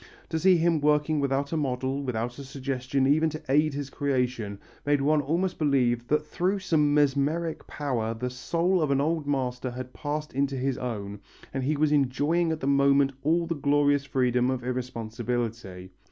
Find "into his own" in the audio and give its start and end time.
10.33-11.19